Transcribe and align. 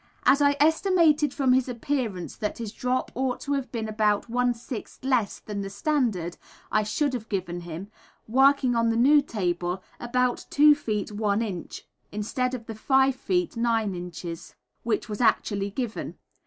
As 0.23 0.41
I 0.41 0.57
estimated 0.59 1.31
from 1.31 1.53
his 1.53 1.69
appearance 1.69 2.35
that 2.35 2.57
his 2.57 2.71
drop 2.71 3.11
ought 3.13 3.39
to 3.41 3.53
have 3.53 3.71
been 3.71 3.87
about 3.87 4.29
one 4.29 4.51
sixth 4.55 5.05
less 5.05 5.37
than 5.37 5.61
the 5.61 5.69
standard, 5.69 6.37
I 6.71 6.81
should 6.81 7.13
have 7.13 7.29
given 7.29 7.61
him, 7.61 7.87
working 8.27 8.75
on 8.75 8.89
this 8.89 8.97
new 8.97 9.21
table, 9.21 9.83
about 9.99 10.47
2 10.49 10.73
ft. 10.73 11.11
1 11.11 11.41
in. 11.43 11.69
instead 12.11 12.55
of 12.55 12.65
the 12.65 12.73
5 12.73 13.15
ft. 13.15 13.55
9 13.55 13.93
in. 13.93 14.11
which 14.81 15.07
was 15.07 15.21
actually 15.21 15.69
given. 15.69 16.17